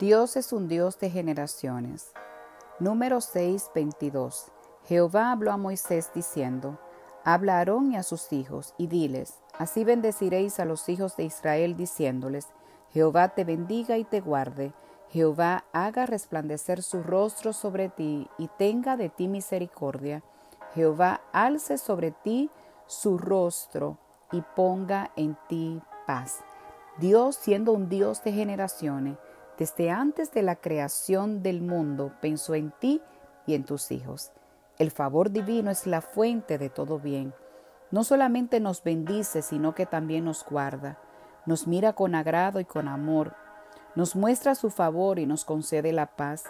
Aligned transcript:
Dios 0.00 0.36
es 0.36 0.52
un 0.52 0.66
Dios 0.66 0.98
de 0.98 1.08
generaciones. 1.08 2.10
Número 2.80 3.20
6, 3.20 3.70
22. 3.76 4.46
Jehová 4.86 5.30
habló 5.30 5.52
a 5.52 5.56
Moisés 5.56 6.10
diciendo, 6.12 6.80
Habla 7.22 7.54
a 7.54 7.58
Aarón 7.58 7.92
y 7.92 7.96
a 7.96 8.02
sus 8.02 8.32
hijos, 8.32 8.74
y 8.76 8.88
diles, 8.88 9.38
Así 9.56 9.84
bendeciréis 9.84 10.58
a 10.58 10.64
los 10.64 10.88
hijos 10.88 11.16
de 11.16 11.22
Israel, 11.22 11.76
diciéndoles, 11.76 12.48
Jehová 12.90 13.28
te 13.28 13.44
bendiga 13.44 13.96
y 13.96 14.02
te 14.02 14.20
guarde, 14.20 14.72
Jehová 15.10 15.64
haga 15.72 16.06
resplandecer 16.06 16.82
su 16.82 17.04
rostro 17.04 17.52
sobre 17.52 17.88
ti 17.88 18.28
y 18.36 18.48
tenga 18.58 18.96
de 18.96 19.10
ti 19.10 19.28
misericordia, 19.28 20.24
Jehová 20.74 21.20
alce 21.32 21.78
sobre 21.78 22.10
ti 22.10 22.50
su 22.88 23.16
rostro 23.16 23.98
y 24.32 24.42
ponga 24.56 25.12
en 25.14 25.38
ti 25.48 25.80
paz. 26.04 26.40
Dios, 26.98 27.36
siendo 27.36 27.72
un 27.72 27.88
Dios 27.88 28.24
de 28.24 28.32
generaciones, 28.32 29.18
desde 29.58 29.90
antes 29.90 30.32
de 30.32 30.42
la 30.42 30.56
creación 30.56 31.42
del 31.42 31.60
mundo 31.62 32.12
pensó 32.20 32.54
en 32.54 32.72
ti 32.72 33.00
y 33.46 33.54
en 33.54 33.64
tus 33.64 33.92
hijos. 33.92 34.32
El 34.78 34.90
favor 34.90 35.30
divino 35.30 35.70
es 35.70 35.86
la 35.86 36.00
fuente 36.00 36.58
de 36.58 36.70
todo 36.70 36.98
bien. 36.98 37.32
No 37.90 38.02
solamente 38.02 38.58
nos 38.58 38.82
bendice, 38.82 39.42
sino 39.42 39.74
que 39.74 39.86
también 39.86 40.24
nos 40.24 40.44
guarda. 40.44 40.98
Nos 41.46 41.68
mira 41.68 41.92
con 41.92 42.16
agrado 42.16 42.58
y 42.58 42.64
con 42.64 42.88
amor. 42.88 43.36
Nos 43.94 44.16
muestra 44.16 44.56
su 44.56 44.70
favor 44.70 45.20
y 45.20 45.26
nos 45.26 45.44
concede 45.44 45.92
la 45.92 46.16
paz. 46.16 46.44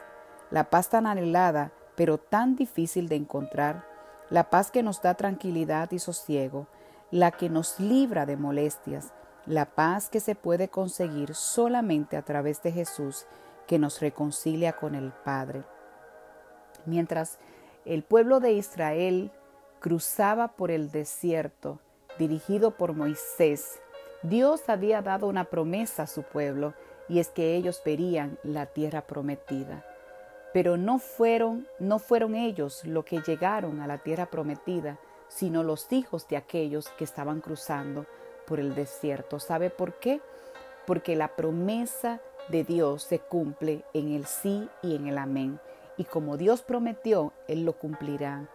La 0.51 0.71
paz 0.71 0.89
tan 0.89 1.07
anhelada, 1.07 1.73
pero 1.97 2.17
tan 2.17 2.57
difícil 2.57 3.09
de 3.09 3.17
encontrar. 3.17 3.85
La 4.31 4.49
paz 4.49 4.71
que 4.71 4.83
nos 4.83 5.03
da 5.03 5.15
tranquilidad 5.15 5.91
y 5.91 5.99
sosiego. 5.99 6.69
La 7.11 7.33
que 7.33 7.51
nos 7.51 7.79
libra 7.79 8.25
de 8.25 8.39
molestias 8.39 9.13
la 9.47 9.67
paz 9.67 10.09
que 10.09 10.21
se 10.21 10.35
puede 10.35 10.69
conseguir 10.69 11.35
solamente 11.35 12.17
a 12.17 12.23
través 12.23 12.63
de 12.63 12.73
Jesús 12.73 13.27
que 13.67 13.79
nos 13.79 14.01
reconcilia 14.01 14.75
con 14.75 14.95
el 14.95 15.13
Padre. 15.13 15.65
Mientras 16.87 17.39
el 17.85 18.03
pueblo 18.03 18.41
de 18.41 18.53
Israel 18.53 19.31
cruzaba 19.81 20.49
por 20.49 20.71
el 20.71 20.91
desierto, 20.91 21.79
dirigido 22.19 22.73
por 22.73 22.95
Moisés, 22.95 23.81
Dios 24.23 24.69
había 24.69 25.03
dado 25.03 25.27
una 25.27 25.45
promesa 25.45 26.05
a 26.05 26.07
su 26.07 26.23
pueblo, 26.23 26.73
y 27.07 27.19
es 27.19 27.29
que 27.29 27.55
ellos 27.55 27.83
verían 27.85 28.39
la 28.43 28.65
tierra 28.65 29.03
prometida. 29.03 29.85
Pero 30.55 30.79
no 30.79 30.99
fueron, 30.99 31.67
no 31.79 31.99
fueron 31.99 32.35
ellos 32.35 32.83
los 32.85 33.05
que 33.05 33.21
llegaron 33.21 33.81
a 33.81 33.87
la 33.87 33.99
tierra 33.99 34.27
prometida, 34.27 34.99
sino 35.29 35.63
los 35.63 35.93
hijos 35.93 36.27
de 36.29 36.39
aquellos 36.39 36.89
que 36.97 37.05
estaban 37.05 37.43
cruzando 37.43 38.07
por 38.47 38.61
el 38.61 38.75
desierto. 38.75 39.41
¿Sabe 39.41 39.71
por 39.71 39.99
qué? 39.99 40.21
Porque 40.87 41.17
la 41.17 41.37
promesa 41.37 42.21
de 42.49 42.65
Dios 42.65 43.03
se 43.03 43.19
cumple 43.19 43.85
en 43.95 44.13
el 44.13 44.27
sí 44.27 44.69
y 44.83 44.97
en 44.97 45.07
el 45.07 45.19
amén. 45.19 45.61
Y 45.97 46.05
como 46.05 46.37
Dios 46.37 46.63
prometió, 46.63 47.33
Él 47.49 47.65
lo 47.65 47.79
cumplirá. 47.79 48.49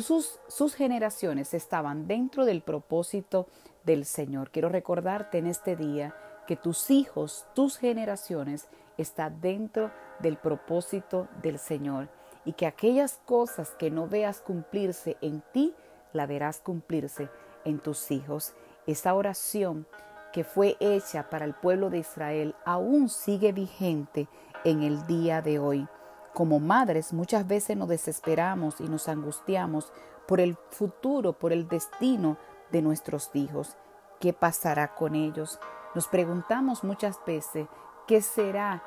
Sus, 0.00 0.38
sus, 0.48 0.74
generaciones 0.74 1.54
estaban 1.54 2.06
dentro 2.06 2.44
del 2.44 2.62
propósito 2.62 3.48
del 3.84 4.04
Señor. 4.04 4.50
Quiero 4.50 4.68
recordarte 4.68 5.38
en 5.38 5.46
este 5.46 5.76
día 5.76 6.14
que 6.46 6.56
tus 6.56 6.90
hijos, 6.90 7.46
tus 7.54 7.78
generaciones, 7.78 8.68
están 8.96 9.40
dentro 9.40 9.90
del 10.20 10.36
propósito 10.36 11.28
del 11.42 11.58
Señor 11.58 12.08
y 12.44 12.52
que 12.52 12.66
aquellas 12.66 13.20
cosas 13.24 13.70
que 13.70 13.90
no 13.90 14.08
veas 14.08 14.40
cumplirse 14.40 15.16
en 15.20 15.42
ti, 15.52 15.74
la 16.12 16.26
verás 16.26 16.60
cumplirse 16.60 17.28
en 17.64 17.78
tus 17.78 18.10
hijos. 18.10 18.54
Esa 18.86 19.14
oración 19.14 19.86
que 20.32 20.44
fue 20.44 20.76
hecha 20.80 21.28
para 21.30 21.44
el 21.44 21.54
pueblo 21.54 21.90
de 21.90 21.98
Israel 21.98 22.56
aún 22.64 23.08
sigue 23.08 23.52
vigente 23.52 24.28
en 24.64 24.82
el 24.82 25.06
día 25.06 25.42
de 25.42 25.58
hoy. 25.58 25.86
Como 26.34 26.58
madres 26.58 27.12
muchas 27.12 27.46
veces 27.46 27.76
nos 27.76 27.88
desesperamos 27.88 28.80
y 28.80 28.88
nos 28.88 29.08
angustiamos 29.08 29.92
por 30.26 30.40
el 30.40 30.56
futuro, 30.70 31.34
por 31.34 31.52
el 31.52 31.68
destino 31.68 32.38
de 32.70 32.82
nuestros 32.82 33.30
hijos. 33.34 33.76
¿Qué 34.18 34.32
pasará 34.32 34.94
con 34.94 35.14
ellos? 35.14 35.60
Nos 35.94 36.08
preguntamos 36.08 36.82
muchas 36.84 37.20
veces 37.26 37.68
qué 38.06 38.22
será 38.22 38.82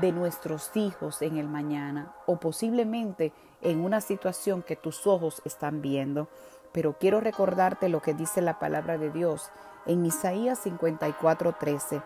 de 0.00 0.12
nuestros 0.12 0.76
hijos 0.76 1.22
en 1.22 1.36
el 1.36 1.48
mañana 1.48 2.14
o 2.26 2.38
posiblemente 2.38 3.32
en 3.62 3.80
una 3.80 4.00
situación 4.00 4.62
que 4.62 4.76
tus 4.76 5.06
ojos 5.06 5.42
están 5.44 5.82
viendo 5.82 6.28
pero 6.76 6.98
quiero 6.98 7.22
recordarte 7.22 7.88
lo 7.88 8.02
que 8.02 8.12
dice 8.12 8.42
la 8.42 8.58
palabra 8.58 8.98
de 8.98 9.10
Dios 9.10 9.50
en 9.86 10.04
Isaías 10.04 10.58
54:13. 10.66 12.02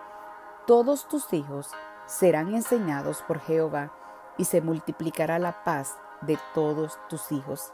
Todos 0.64 1.08
tus 1.08 1.32
hijos 1.32 1.72
serán 2.06 2.54
enseñados 2.54 3.20
por 3.22 3.40
Jehová 3.40 3.92
y 4.38 4.44
se 4.44 4.60
multiplicará 4.60 5.40
la 5.40 5.64
paz 5.64 5.98
de 6.20 6.38
todos 6.54 7.00
tus 7.08 7.32
hijos. 7.32 7.72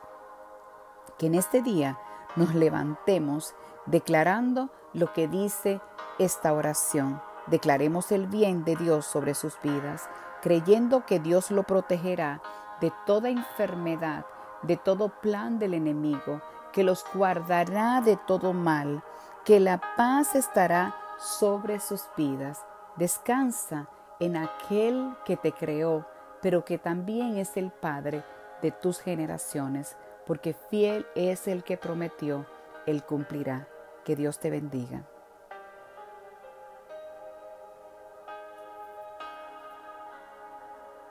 Que 1.19 1.27
en 1.27 1.35
este 1.35 1.61
día 1.61 1.99
nos 2.35 2.55
levantemos 2.55 3.55
declarando 3.85 4.71
lo 4.95 5.13
que 5.13 5.29
dice 5.29 5.83
esta 6.19 6.55
oración. 6.55 7.21
Declaremos 7.47 8.11
el 8.11 8.27
bien 8.27 8.65
de 8.65 8.75
Dios 8.75 9.05
sobre 9.05 9.35
sus 9.35 9.61
vidas, 9.61 10.09
creyendo 10.41 11.05
que 11.05 11.21
Dios 11.21 11.51
lo 11.51 11.65
protegerá 11.65 12.41
de 12.81 12.91
toda 13.05 13.29
enfermedad, 13.29 14.25
de 14.63 14.79
todo 14.79 15.11
plan 15.21 15.59
del 15.59 15.75
enemigo, 15.75 16.41
que 16.77 16.85
los 16.85 17.07
guardará 17.15 18.03
de 18.03 18.19
todo 18.19 18.53
mal, 18.53 19.03
que 19.47 19.61
la 19.61 19.81
paz 19.97 20.35
estará 20.35 20.95
sobre 21.19 21.81
sus 21.81 22.03
vidas. 22.19 22.63
Descansa 22.97 23.89
en 24.21 24.37
aquel 24.37 25.17
que 25.25 25.39
te 25.39 25.53
creó, 25.53 26.07
pero 26.43 26.67
que 26.67 26.77
también 26.77 27.39
es 27.39 27.57
el 27.57 27.71
Padre 27.71 28.25
de 28.61 28.73
tus 28.73 29.01
generaciones, 29.01 29.97
porque 30.27 30.55
fiel 30.69 31.07
es 31.15 31.49
el 31.49 31.65
que 31.65 31.79
prometió, 31.79 32.45
él 32.85 33.05
cumplirá. 33.05 33.67
Que 34.05 34.15
Dios 34.15 34.39
te 34.39 34.51
bendiga. 34.51 35.03